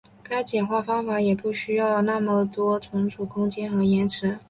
[0.23, 4.39] 该简化方法也不需要那么多存储空间和延迟。